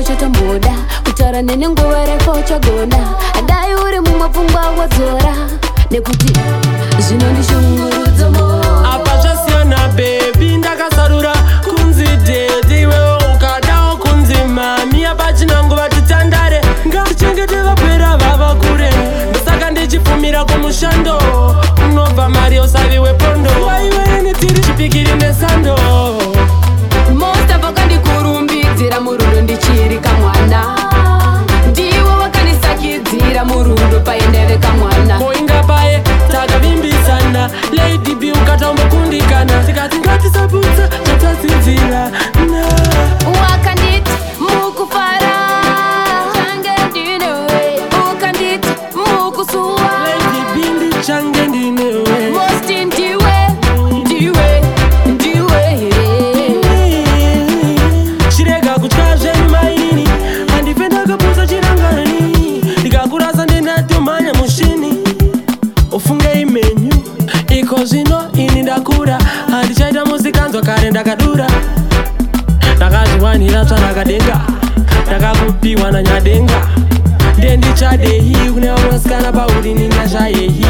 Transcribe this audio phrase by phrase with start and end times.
[0.00, 0.72] uchatomboda
[1.04, 2.98] kutaurane nenguva refa uchagona
[3.38, 5.34] adai uri mumapfungwa wadzora
[5.90, 6.32] nekuti
[6.98, 8.26] zvino ndishungurudzo
[8.92, 11.32] apa zvasiyana bebi ndakasarura
[11.64, 18.92] kunzi dedi iwewo ukadawo kunzi mami apachina nguva titandare ngatichenge tevapera vava kure
[19.30, 21.22] ndosaka ndichipfumira kumushando
[21.88, 26.19] unobva mari usavi wepondo waiwe nitiri chipikiri nesando oh.
[33.90, 36.02] ndopaendevekamwanaoingapae
[36.32, 40.69] takavimbisana lady b ukataumbokundikana tikati ngatisabuu
[67.84, 69.18] zvino ini ndakura
[69.50, 71.46] handichaita musikanzwa kare ndakadura
[72.76, 74.40] ndakazviwanira tsvarakadenga
[75.06, 76.68] ndakakupiwa nanyadenga
[77.38, 80.66] ndendichadehi kune vamasikana paurini ndazvahehi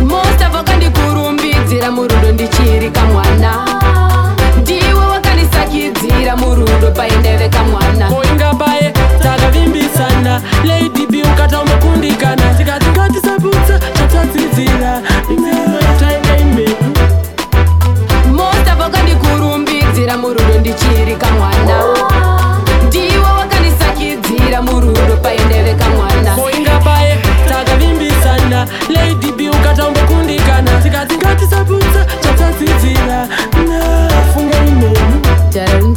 [0.00, 3.52] mostafa kandikurumbidzira murudo ndichiri kamwana
[4.62, 7.83] ndiwe wakandisakidzira murudo paindaive kamwana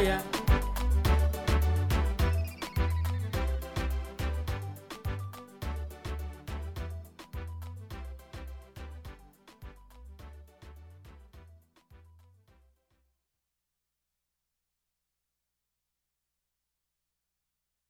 [0.00, 0.31] yeah.